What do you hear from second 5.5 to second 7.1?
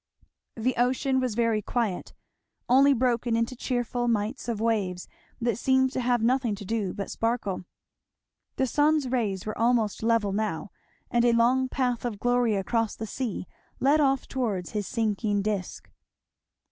seemed to have nothing to do